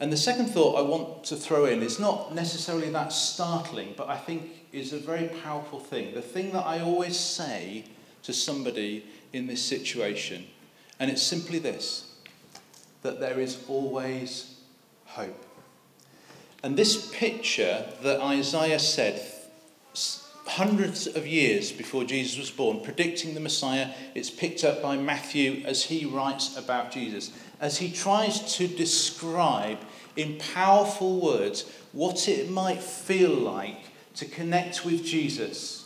And 0.00 0.12
the 0.12 0.16
second 0.16 0.46
thought 0.46 0.78
I 0.78 0.82
want 0.82 1.24
to 1.24 1.36
throw 1.36 1.66
in 1.66 1.82
is 1.82 2.00
not 2.00 2.34
necessarily 2.34 2.88
that 2.90 3.12
startling, 3.12 3.94
but 3.96 4.08
I 4.08 4.16
think 4.16 4.50
is 4.72 4.92
a 4.92 4.98
very 4.98 5.28
powerful 5.42 5.78
thing. 5.78 6.14
The 6.14 6.22
thing 6.22 6.52
that 6.52 6.64
I 6.64 6.80
always 6.80 7.18
say 7.18 7.84
to 8.22 8.32
somebody 8.32 9.04
in 9.32 9.46
this 9.46 9.62
situation. 9.62 10.46
And 10.98 11.10
it's 11.10 11.22
simply 11.22 11.58
this 11.58 12.06
that 13.02 13.18
there 13.18 13.40
is 13.40 13.64
always 13.66 14.60
hope. 15.06 15.46
And 16.62 16.76
this 16.76 17.10
picture 17.14 17.86
that 18.02 18.20
Isaiah 18.20 18.78
said 18.78 19.22
hundreds 20.46 21.06
of 21.06 21.26
years 21.26 21.72
before 21.72 22.04
Jesus 22.04 22.36
was 22.36 22.50
born, 22.50 22.80
predicting 22.80 23.34
the 23.34 23.40
Messiah, 23.40 23.90
it's 24.14 24.30
picked 24.30 24.64
up 24.64 24.82
by 24.82 24.96
Matthew 24.96 25.62
as 25.64 25.84
he 25.84 26.04
writes 26.04 26.56
about 26.58 26.90
Jesus, 26.90 27.30
as 27.60 27.78
he 27.78 27.90
tries 27.90 28.56
to 28.56 28.66
describe 28.66 29.78
in 30.16 30.38
powerful 30.52 31.20
words 31.20 31.70
what 31.92 32.28
it 32.28 32.50
might 32.50 32.82
feel 32.82 33.30
like 33.30 33.78
to 34.16 34.26
connect 34.26 34.84
with 34.84 35.04
Jesus 35.04 35.79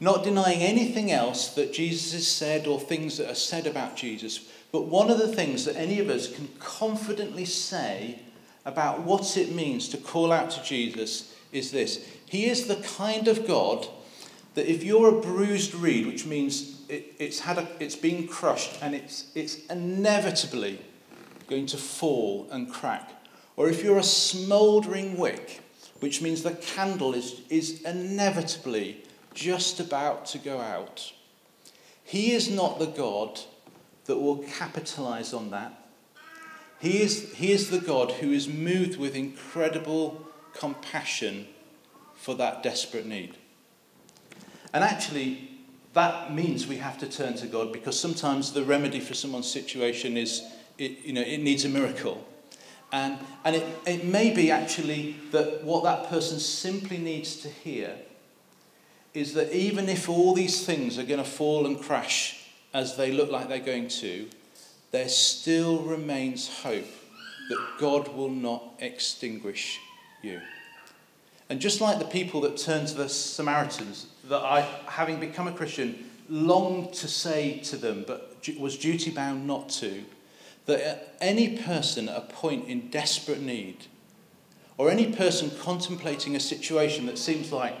not 0.00 0.24
denying 0.24 0.62
anything 0.62 1.12
else 1.12 1.54
that 1.54 1.72
Jesus 1.74 2.12
has 2.12 2.26
said 2.26 2.66
or 2.66 2.80
things 2.80 3.18
that 3.18 3.30
are 3.30 3.34
said 3.34 3.66
about 3.66 3.96
Jesus. 3.96 4.50
But 4.72 4.86
one 4.86 5.10
of 5.10 5.18
the 5.18 5.28
things 5.28 5.66
that 5.66 5.76
any 5.76 6.00
of 6.00 6.08
us 6.08 6.34
can 6.34 6.48
confidently 6.58 7.44
say 7.44 8.20
about 8.64 9.02
what 9.02 9.36
it 9.36 9.52
means 9.52 9.88
to 9.90 9.98
call 9.98 10.32
out 10.32 10.50
to 10.52 10.62
Jesus 10.62 11.34
is 11.52 11.70
this 11.70 12.06
He 12.26 12.46
is 12.46 12.66
the 12.66 12.76
kind 12.76 13.28
of 13.28 13.46
God 13.46 13.86
that 14.54 14.70
if 14.70 14.82
you're 14.82 15.16
a 15.16 15.20
bruised 15.20 15.74
reed, 15.74 16.06
which 16.06 16.26
means 16.26 16.80
it, 16.88 17.14
it's, 17.18 17.40
had 17.40 17.58
a, 17.58 17.68
it's 17.78 17.96
been 17.96 18.26
crushed 18.26 18.78
and 18.82 18.94
it's, 18.94 19.30
it's 19.34 19.64
inevitably 19.66 20.80
going 21.48 21.66
to 21.66 21.76
fall 21.76 22.48
and 22.50 22.72
crack, 22.72 23.12
or 23.56 23.68
if 23.68 23.84
you're 23.84 23.98
a 23.98 24.02
smouldering 24.02 25.16
wick, 25.16 25.60
which 26.00 26.22
means 26.22 26.42
the 26.42 26.52
candle 26.54 27.14
is, 27.14 27.42
is 27.48 27.82
inevitably 27.82 29.04
just 29.34 29.80
about 29.80 30.26
to 30.26 30.38
go 30.38 30.60
out. 30.60 31.12
He 32.04 32.32
is 32.32 32.50
not 32.50 32.78
the 32.78 32.86
God 32.86 33.40
that 34.06 34.18
will 34.18 34.38
capitalize 34.38 35.32
on 35.32 35.50
that. 35.50 35.76
He 36.80 37.02
is, 37.02 37.34
he 37.34 37.52
is 37.52 37.70
the 37.70 37.78
God 37.78 38.10
who 38.12 38.32
is 38.32 38.48
moved 38.48 38.98
with 38.98 39.14
incredible 39.14 40.26
compassion 40.54 41.46
for 42.14 42.34
that 42.34 42.62
desperate 42.62 43.06
need. 43.06 43.36
And 44.72 44.82
actually, 44.82 45.50
that 45.92 46.32
means 46.32 46.66
we 46.66 46.76
have 46.76 46.98
to 46.98 47.08
turn 47.08 47.34
to 47.36 47.46
God 47.46 47.72
because 47.72 47.98
sometimes 47.98 48.52
the 48.52 48.64
remedy 48.64 49.00
for 49.00 49.14
someone's 49.14 49.50
situation 49.50 50.16
is, 50.16 50.42
it, 50.78 51.04
you 51.04 51.12
know, 51.12 51.22
it 51.22 51.38
needs 51.38 51.64
a 51.64 51.68
miracle. 51.68 52.26
And, 52.92 53.18
and 53.44 53.56
it, 53.56 53.66
it 53.86 54.04
may 54.04 54.32
be 54.34 54.50
actually 54.50 55.16
that 55.32 55.62
what 55.62 55.84
that 55.84 56.08
person 56.08 56.40
simply 56.40 56.98
needs 56.98 57.36
to 57.36 57.48
hear 57.48 57.96
is 59.14 59.34
that 59.34 59.52
even 59.52 59.88
if 59.88 60.08
all 60.08 60.34
these 60.34 60.64
things 60.64 60.98
are 60.98 61.04
going 61.04 61.22
to 61.22 61.28
fall 61.28 61.66
and 61.66 61.80
crash 61.80 62.48
as 62.72 62.96
they 62.96 63.10
look 63.10 63.30
like 63.30 63.48
they're 63.48 63.58
going 63.58 63.88
to, 63.88 64.28
there 64.92 65.08
still 65.08 65.78
remains 65.78 66.48
hope 66.62 66.86
that 67.48 67.66
God 67.78 68.08
will 68.14 68.30
not 68.30 68.62
extinguish 68.78 69.80
you. 70.22 70.40
And 71.48 71.60
just 71.60 71.80
like 71.80 71.98
the 71.98 72.04
people 72.04 72.40
that 72.42 72.56
turned 72.56 72.88
to 72.88 72.94
the 72.94 73.08
Samaritans, 73.08 74.06
that 74.28 74.40
I, 74.40 74.60
having 74.86 75.18
become 75.18 75.48
a 75.48 75.52
Christian, 75.52 76.10
longed 76.28 76.92
to 76.94 77.08
say 77.08 77.58
to 77.64 77.76
them, 77.76 78.04
but 78.06 78.36
was 78.58 78.78
duty 78.78 79.10
bound 79.10 79.46
not 79.48 79.68
to, 79.70 80.04
that 80.66 81.16
any 81.20 81.58
person 81.58 82.08
at 82.08 82.16
a 82.16 82.20
point 82.20 82.68
in 82.68 82.88
desperate 82.90 83.40
need, 83.40 83.86
or 84.78 84.90
any 84.90 85.12
person 85.12 85.50
contemplating 85.60 86.36
a 86.36 86.40
situation 86.40 87.06
that 87.06 87.18
seems 87.18 87.50
like 87.50 87.74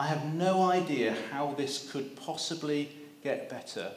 I 0.00 0.06
have 0.06 0.24
no 0.32 0.62
idea 0.62 1.14
how 1.30 1.52
this 1.58 1.92
could 1.92 2.16
possibly 2.16 2.88
get 3.22 3.50
better, 3.50 3.92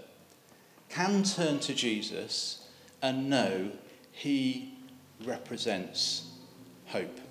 can 0.89 1.24
turn 1.24 1.62
to 1.62 1.74
Jesus 1.74 2.67
and 3.01 3.29
know 3.29 3.72
he 4.12 4.74
represents 5.24 6.27
hope. 6.88 7.22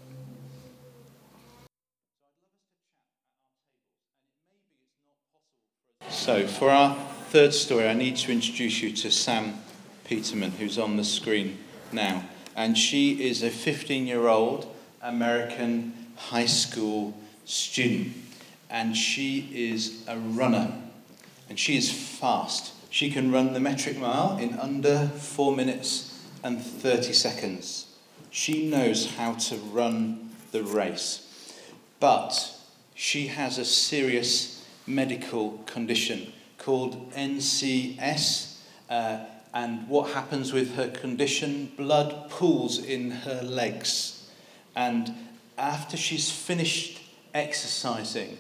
So, 6.09 6.47
for 6.47 6.71
our 6.71 6.97
third 7.29 7.53
story, 7.53 7.87
I 7.87 7.93
need 7.93 8.17
to 8.17 8.33
introduce 8.33 8.81
you 8.81 8.91
to 8.93 9.11
Sam 9.11 9.59
Peterman, 10.05 10.53
who's 10.53 10.79
on 10.79 10.97
the 10.97 11.05
screen 11.05 11.59
now. 11.93 12.25
And 12.57 12.79
she 12.79 13.23
is 13.23 13.43
a 13.43 13.51
15 13.51 14.07
year 14.07 14.29
old 14.29 14.75
American 15.03 15.93
high 16.17 16.47
school 16.47 17.15
student 17.45 18.32
and 18.73 18.97
she 18.97 19.51
is 19.53 20.03
a 20.09 20.17
runner. 20.17 20.73
And 21.49 21.59
she 21.61 21.77
is 21.77 21.93
fast. 21.93 22.73
She 22.89 23.11
can 23.11 23.31
run 23.31 23.53
the 23.53 23.61
metric 23.61 23.99
mile 23.99 24.39
in 24.39 24.59
under 24.59 25.09
4 25.09 25.55
minutes 25.55 26.27
and 26.43 26.61
30 26.61 27.13
seconds. 27.13 27.87
She 28.31 28.69
knows 28.69 29.15
how 29.17 29.35
to 29.35 29.57
run 29.57 30.31
the 30.53 30.65
race. 30.65 31.29
But 32.01 32.57
she 32.95 33.27
has 33.27 33.59
a 33.59 33.65
serious 33.65 34.67
medical 34.87 35.59
condition 35.67 36.33
called 36.57 37.13
NCS. 37.13 38.57
Uh, 38.89 39.19
and 39.53 39.87
what 39.87 40.13
happens 40.13 40.55
with 40.55 40.77
her 40.77 40.89
condition? 40.89 41.73
Blood 41.77 42.31
pools 42.31 42.83
in 42.83 43.11
her 43.11 43.43
legs. 43.43 44.31
And 44.75 45.13
after 45.59 45.99
she's 45.99 46.31
finished 46.31 47.03
exercising, 47.35 48.39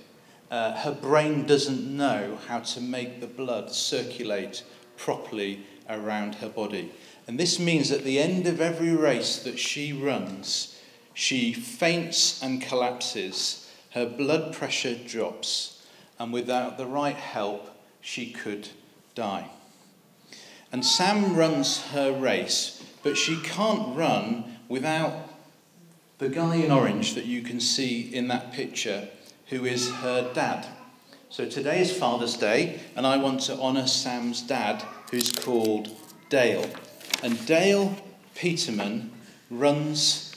uh, 0.53 0.77
her 0.77 0.93
brain 0.93 1.47
doesn't 1.47 1.97
know 1.97 2.39
how 2.47 2.61
to 2.61 2.81
make 2.81 3.21
the 3.21 3.27
blood 3.27 3.73
circulate 3.73 4.63
properly 4.99 5.65
around 5.89 6.37
her 6.37 6.49
body. 6.49 6.93
And 7.27 7.41
this 7.41 7.59
means 7.59 7.91
at 7.91 8.05
the 8.05 8.19
end 8.19 8.47
of 8.47 8.61
every 8.61 8.95
race 8.95 9.39
that 9.45 9.59
she 9.59 9.95
runs, 9.95 10.79
she 11.15 11.55
faints 11.55 12.43
and 12.43 12.61
collapses, 12.61 13.73
her 13.93 14.05
blood 14.05 14.53
pressure 14.53 14.95
drops, 14.95 15.87
and 16.19 16.35
without 16.35 16.77
the 16.77 16.87
right 16.87 17.17
help, 17.17 17.71
she 18.03 18.31
could 18.31 18.69
die. 19.15 19.49
And 20.71 20.85
Sam 20.85 21.35
runs 21.35 21.81
her 21.89 22.13
race, 22.13 22.85
but 23.03 23.17
she 23.17 23.41
can't 23.41 23.97
run 23.97 24.59
without 24.69 25.15
the 26.19 26.29
guy 26.29 26.57
in 26.57 26.71
orange 26.71 27.15
that 27.15 27.25
you 27.25 27.41
can 27.41 27.59
see 27.59 28.15
in 28.15 28.29
that 28.29 28.53
picture, 28.53 29.09
who 29.53 29.67
is 29.67 29.91
her 29.97 30.33
dad. 30.33 30.67
So 31.29 31.47
today 31.47 31.83
is 31.83 31.95
Father's 31.95 32.39
Day, 32.39 32.81
and 32.97 33.07
I 33.07 33.19
want 33.19 33.43
to 33.43 33.59
honour 33.59 33.87
Sam's 33.87 34.41
dad, 34.41 34.83
who's 35.11 35.31
called 35.31 35.91
Dale. 36.31 36.65
And 37.23 37.45
Dale 37.45 37.95
Peterman 38.35 39.11
runs 39.51 40.35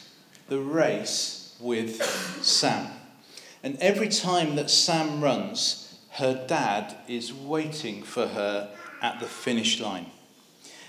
the 0.50 0.60
race 0.60 1.56
with 1.62 2.04
Sam. 2.44 2.92
And 3.64 3.78
every 3.78 4.10
time 4.10 4.58
that 4.58 4.70
Sam 4.70 5.22
runs, 5.22 5.98
her 6.12 6.46
dad 6.46 6.98
is 7.08 7.34
waiting 7.34 8.04
for 8.04 8.28
her 8.28 8.70
at 9.02 9.22
the 9.22 9.28
finish 9.28 9.80
line. 9.80 10.08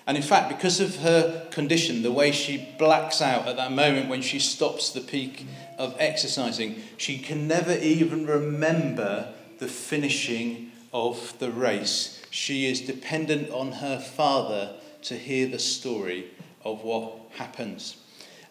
And 0.07 0.17
in 0.17 0.23
fact, 0.23 0.49
because 0.49 0.79
of 0.79 0.97
her 0.97 1.47
condition, 1.51 2.03
the 2.03 2.13
way 2.13 2.31
she 2.31 2.69
blacks 2.79 3.21
out 3.21 3.49
at 3.49 3.57
that 3.57 3.73
moment 3.73 4.09
when 4.09 4.23
she 4.23 4.39
stops 4.39 4.91
the 4.91 5.01
peak 5.01 5.47
of 5.79 5.97
exercising, 5.99 6.77
she 6.97 7.19
can 7.19 7.49
never 7.49 7.73
even 7.73 8.25
remember 8.25 9.33
the 9.59 9.67
finishing 9.67 10.71
of 10.93 11.37
the 11.41 11.51
race. 11.51 12.23
She 12.31 12.67
is 12.67 12.81
dependent 12.83 13.51
on 13.51 13.73
her 13.73 13.99
father 13.99 14.75
to 15.03 15.17
hear 15.17 15.49
the 15.49 15.59
story 15.59 16.31
of 16.65 16.85
what 16.85 17.13
happens. 17.35 17.97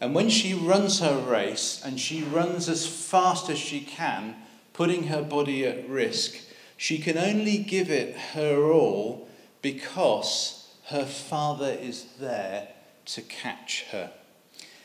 And 0.01 0.13
when 0.13 0.29
she 0.29 0.53
runs 0.53 0.99
her 0.99 1.17
race 1.17 1.81
and 1.85 1.99
she 1.99 2.21
runs 2.23 2.67
as 2.67 2.85
fast 2.85 3.49
as 3.49 3.57
she 3.57 3.79
can, 3.79 4.35
putting 4.73 5.05
her 5.05 5.21
body 5.21 5.65
at 5.65 5.87
risk, 5.87 6.35
she 6.75 6.97
can 6.97 7.17
only 7.17 7.57
give 7.57 7.89
it 7.89 8.15
her 8.33 8.71
all 8.71 9.29
because 9.61 10.54
her 10.87 11.05
father 11.05 11.69
is 11.69 12.05
there 12.19 12.69
to 13.05 13.21
catch 13.21 13.85
her. 13.91 14.11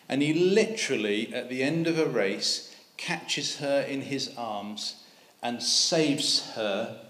And 0.08 0.22
he 0.22 0.32
literally, 0.32 1.32
at 1.34 1.48
the 1.48 1.62
end 1.62 1.86
of 1.86 1.98
a 1.98 2.06
race, 2.06 2.74
catches 2.96 3.58
her 3.58 3.82
in 3.82 4.02
his 4.02 4.34
arms 4.36 4.96
and 5.42 5.62
saves 5.62 6.50
her 6.52 7.00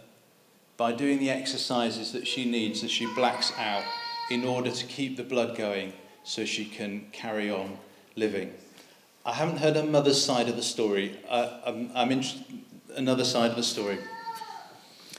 by 0.77 0.93
doing 0.93 1.19
the 1.19 1.31
exercises 1.31 2.13
that 2.13 2.27
she 2.27 2.51
needs 2.51 2.83
as 2.83 2.91
she 2.91 3.13
blacks 3.15 3.53
out 3.59 3.85
in 4.31 4.45
order 4.45 4.71
to 4.71 4.87
keep 4.87 5.17
the 5.17 5.25
blood 5.25 5.57
going 5.57 5.93
so 6.25 6.45
she 6.45 6.65
can 6.65 7.07
carry 7.13 7.51
on 7.51 7.79
living. 8.17 8.53
I 9.25 9.35
haven't 9.35 9.59
heard 9.59 9.77
a 9.77 9.85
mother's 9.85 10.23
side 10.23 10.49
of 10.49 10.57
the 10.57 10.63
story. 10.63 11.19
Uh, 11.29 11.59
I'm, 11.67 11.91
I'm 11.95 12.11
in 12.11 12.25
another 12.97 13.25
side 13.25 13.51
of 13.51 13.57
the 13.57 13.63
story. 13.63 13.99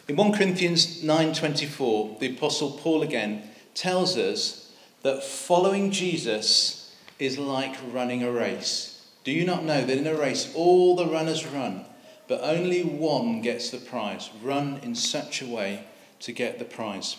In 0.07 0.15
1 0.15 0.33
Corinthians 0.33 1.03
9:24, 1.03 2.19
the 2.19 2.35
apostle 2.35 2.71
Paul 2.71 3.03
again 3.03 3.50
tells 3.73 4.17
us 4.17 4.71
that 5.03 5.23
following 5.23 5.91
Jesus 5.91 6.95
is 7.19 7.37
like 7.37 7.75
running 7.91 8.23
a 8.23 8.31
race. 8.31 9.05
Do 9.23 9.31
you 9.31 9.45
not 9.45 9.63
know 9.63 9.83
that 9.83 9.97
in 9.97 10.07
a 10.07 10.15
race 10.15 10.51
all 10.55 10.95
the 10.95 11.05
runners 11.05 11.45
run, 11.45 11.85
but 12.27 12.41
only 12.41 12.83
one 12.83 13.41
gets 13.41 13.69
the 13.69 13.77
prize? 13.77 14.29
Run 14.41 14.79
in 14.83 14.95
such 14.95 15.41
a 15.41 15.47
way 15.47 15.85
to 16.21 16.31
get 16.31 16.59
the 16.59 16.65
prize. 16.65 17.17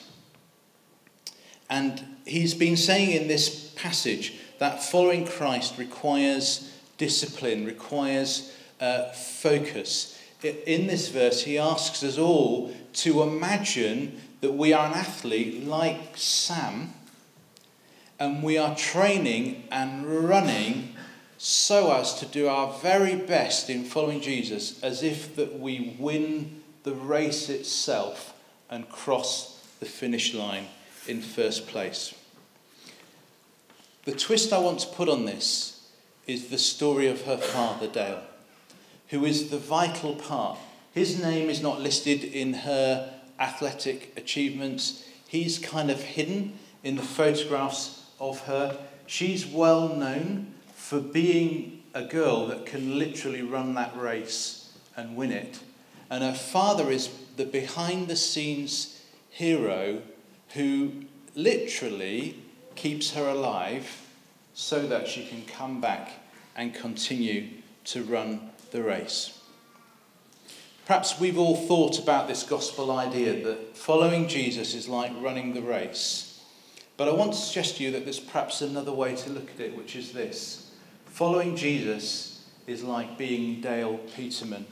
And 1.71 2.05
he's 2.27 2.55
been 2.55 2.77
saying 2.77 3.11
in 3.13 3.29
this 3.29 3.73
passage 3.77 4.35
that 4.59 4.83
following 4.83 5.27
Christ 5.27 5.79
requires 5.79 6.73
discipline, 6.99 7.65
requires 7.65 8.53
uh, 8.81 9.11
focus. 9.13 10.19
In 10.43 10.87
this 10.87 11.09
verse, 11.09 11.43
he 11.45 11.57
asks 11.57 12.03
us 12.03 12.19
all 12.19 12.75
to 12.95 13.23
imagine 13.23 14.21
that 14.43 14.53
we 14.53 14.73
are 14.73 14.89
an 14.89 14.93
athlete 14.93 15.65
like 15.65 16.17
Sam, 16.17 16.93
and 18.19 18.43
we 18.43 18.59
are 18.59 18.77
training 18.77 19.65
and 19.71 20.05
running 20.29 20.95
so 21.39 21.93
as 21.93 22.15
to 22.19 22.27
do 22.27 22.49
our 22.49 22.73
very 22.81 23.15
best 23.17 23.71
in 23.71 23.85
following 23.85 24.21
Jesus, 24.21 24.83
as 24.83 25.03
if 25.03 25.35
that 25.37 25.59
we 25.59 25.97
win 25.99 26.61
the 26.83 26.93
race 26.93 27.49
itself 27.49 28.35
and 28.69 28.89
cross 28.89 29.65
the 29.79 29.87
finish 29.87 30.35
line 30.35 30.67
in 31.07 31.21
first 31.21 31.69
place. 31.69 32.13
The 34.05 34.13
twist 34.13 34.53
I 34.53 34.59
want 34.59 34.81
to 34.81 34.89
put 34.89 35.09
on 35.09 35.25
this 35.25 35.89
is 36.27 36.49
the 36.49 36.59
story 36.59 37.07
of 37.07 37.23
her 37.23 37.37
father, 37.37 37.87
Dale, 37.87 38.23
who 39.09 39.25
is 39.25 39.51
the 39.51 39.59
vital 39.59 40.17
part. 40.17 40.59
His 40.93 41.23
name 41.23 41.49
is 41.49 41.63
not 41.63 41.81
listed 41.81 42.25
in 42.25 42.55
her 42.55 43.22
athletic 43.43 44.13
achievements, 44.17 45.05
he's 45.27 45.59
kind 45.59 45.91
of 45.91 46.01
hidden 46.01 46.59
in 46.85 46.95
the 46.95 47.03
photographs 47.03 48.07
of 48.21 48.41
her. 48.43 48.79
She's 49.07 49.45
well 49.45 49.89
known 49.89 50.55
for 50.75 51.01
being 51.01 51.83
a 51.93 52.05
girl 52.05 52.47
that 52.47 52.65
can 52.65 52.99
literally 52.99 53.43
run 53.43 53.75
that 53.75 53.97
race 53.97 54.73
and 54.97 55.17
win 55.17 55.33
it. 55.33 55.59
And 56.09 56.23
her 56.23 56.35
father 56.35 56.91
is 56.91 57.11
the 57.37 57.45
behind 57.45 58.09
the 58.09 58.17
scenes 58.17 59.03
hero 59.31 60.03
who 60.55 60.93
literally 61.35 62.37
keeps 62.75 63.13
her 63.15 63.29
alive 63.29 64.07
so 64.55 64.87
that 64.87 65.09
she 65.09 65.27
can 65.27 65.45
come 65.47 65.81
back 65.81 66.11
and 66.55 66.75
continue 66.75 67.49
to 67.85 68.05
run 68.05 68.51
the 68.71 68.83
race. 68.83 69.42
Perhaps 70.85 71.21
we've 71.21 71.39
all 71.39 71.57
thought 71.57 72.01
about 72.01 72.27
this 72.27 72.43
gospel 72.43 72.91
idea 72.91 73.45
that 73.45 73.77
following 73.77 74.27
Jesus 74.27 74.75
is 74.75 74.89
like 74.89 75.13
running 75.21 75.55
the 75.55 75.63
race. 75.63 76.41
But 76.97 77.09
I 77.09 77.13
want 77.13 77.33
to 77.33 77.39
suggest 77.39 77.77
to 77.77 77.85
you 77.85 77.93
that 77.93 78.05
there's 78.05 78.19
perhaps 78.19 78.63
another 78.63 78.93
way 78.93 79.15
to 79.15 79.31
look 79.31 79.51
at 79.51 79.61
it, 79.61 79.77
which 79.77 79.95
is 79.95 80.13
this 80.13 80.71
following 81.07 81.55
Jesus 81.57 82.45
is 82.67 82.83
like 82.83 83.19
being 83.19 83.61
Dale 83.61 83.99
Peterman 84.17 84.67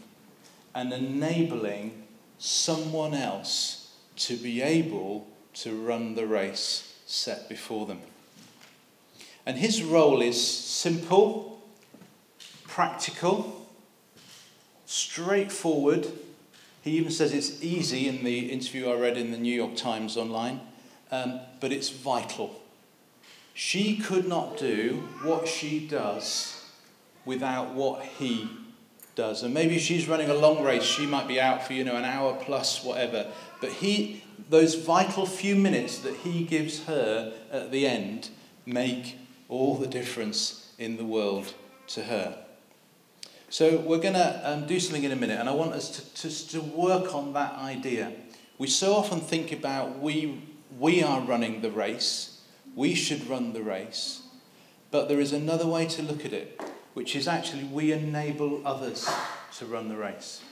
and 0.74 0.92
enabling 0.92 2.02
someone 2.38 3.14
else 3.14 3.94
to 4.16 4.36
be 4.36 4.62
able 4.62 5.26
to 5.52 5.74
run 5.74 6.14
the 6.14 6.26
race 6.26 6.94
set 7.06 7.48
before 7.48 7.86
them. 7.86 8.00
And 9.44 9.58
his 9.58 9.82
role 9.82 10.22
is 10.22 10.40
simple, 10.40 11.62
practical, 12.64 13.59
straightforward. 15.10 16.06
He 16.82 16.92
even 16.92 17.10
says 17.10 17.34
it's 17.34 17.64
easy 17.64 18.06
in 18.06 18.22
the 18.22 18.52
interview 18.52 18.88
I 18.88 18.94
read 18.94 19.16
in 19.16 19.32
the 19.32 19.38
New 19.38 19.52
York 19.52 19.74
Times 19.74 20.16
online, 20.16 20.60
um, 21.10 21.40
but 21.58 21.72
it's 21.72 21.90
vital. 21.90 22.60
She 23.52 23.96
could 23.96 24.28
not 24.28 24.56
do 24.56 25.08
what 25.24 25.48
she 25.48 25.84
does 25.84 26.64
without 27.24 27.74
what 27.74 28.04
he 28.04 28.48
does. 29.16 29.42
And 29.42 29.52
maybe 29.52 29.80
she's 29.80 30.06
running 30.06 30.30
a 30.30 30.34
long 30.34 30.62
race, 30.62 30.84
she 30.84 31.06
might 31.06 31.26
be 31.26 31.40
out 31.40 31.66
for, 31.66 31.72
you 31.72 31.82
know, 31.82 31.96
an 31.96 32.04
hour 32.04 32.38
plus, 32.40 32.84
whatever. 32.84 33.32
But 33.60 33.72
he, 33.72 34.22
those 34.48 34.76
vital 34.76 35.26
few 35.26 35.56
minutes 35.56 35.98
that 35.98 36.14
he 36.18 36.44
gives 36.44 36.84
her 36.84 37.34
at 37.50 37.72
the 37.72 37.84
end 37.84 38.30
make 38.64 39.18
all 39.48 39.74
the 39.76 39.88
difference 39.88 40.72
in 40.78 40.96
the 40.96 41.04
world 41.04 41.52
to 41.88 42.04
her. 42.04 42.44
So 43.52 43.78
we're 43.78 43.98
going 43.98 44.14
to 44.14 44.40
um, 44.48 44.66
do 44.68 44.78
something 44.78 45.02
in 45.02 45.10
a 45.10 45.16
minute, 45.16 45.40
and 45.40 45.48
I 45.48 45.52
want 45.52 45.72
us 45.72 45.90
to, 45.90 46.28
to, 46.28 46.48
to 46.50 46.60
work 46.60 47.16
on 47.16 47.32
that 47.32 47.54
idea. 47.54 48.12
We 48.58 48.68
so 48.68 48.94
often 48.94 49.18
think 49.18 49.50
about 49.50 49.98
we, 49.98 50.40
we 50.78 51.02
are 51.02 51.20
running 51.20 51.60
the 51.60 51.72
race, 51.72 52.42
we 52.76 52.94
should 52.94 53.28
run 53.28 53.52
the 53.52 53.62
race, 53.62 54.22
but 54.92 55.08
there 55.08 55.18
is 55.18 55.32
another 55.32 55.66
way 55.66 55.86
to 55.86 56.02
look 56.02 56.24
at 56.24 56.32
it, 56.32 56.60
which 56.94 57.16
is 57.16 57.26
actually 57.26 57.64
we 57.64 57.90
enable 57.90 58.64
others 58.64 59.10
to 59.58 59.66
run 59.66 59.88
the 59.88 59.96
race. 59.96 60.42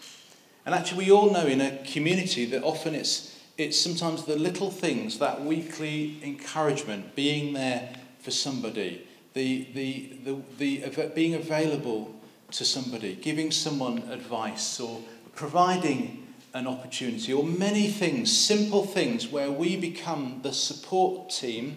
And 0.66 0.74
actually, 0.74 1.04
we 1.04 1.12
all 1.12 1.30
know 1.30 1.46
in 1.46 1.60
a 1.60 1.78
community 1.84 2.46
that 2.46 2.64
often 2.64 2.96
it's, 2.96 3.38
it's 3.56 3.80
sometimes 3.80 4.24
the 4.24 4.34
little 4.34 4.72
things, 4.72 5.20
that 5.20 5.44
weekly 5.44 6.18
encouragement, 6.24 7.14
being 7.14 7.52
there 7.52 7.94
for 8.18 8.32
somebody, 8.32 9.06
the, 9.34 9.68
the, 9.72 10.18
the, 10.24 10.42
the 10.58 11.12
being 11.14 11.36
available 11.36 12.17
to 12.52 12.64
somebody, 12.64 13.14
giving 13.14 13.50
someone 13.50 13.98
advice, 14.10 14.80
or 14.80 15.00
providing 15.34 16.26
an 16.54 16.66
opportunity, 16.66 17.32
or 17.32 17.44
many 17.44 17.88
things, 17.88 18.36
simple 18.36 18.84
things, 18.84 19.28
where 19.28 19.50
we 19.50 19.76
become 19.76 20.40
the 20.42 20.52
support 20.52 21.30
team 21.30 21.76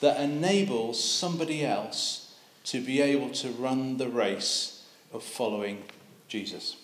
that 0.00 0.20
enables 0.20 1.02
somebody 1.02 1.64
else 1.64 2.34
to 2.64 2.84
be 2.84 3.00
able 3.00 3.30
to 3.30 3.50
run 3.50 3.98
the 3.98 4.08
race 4.08 4.84
of 5.12 5.22
following 5.22 5.84
Jesus. 6.28 6.76